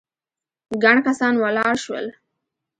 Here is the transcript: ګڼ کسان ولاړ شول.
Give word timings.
ګڼ 0.83 0.97
کسان 1.07 1.33
ولاړ 1.43 1.73
شول. 1.83 2.05